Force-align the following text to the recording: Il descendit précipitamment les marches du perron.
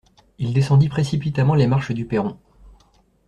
Il 0.39 0.51
descendit 0.53 0.89
précipitamment 0.89 1.53
les 1.53 1.67
marches 1.67 1.91
du 1.91 2.07
perron. 2.07 2.35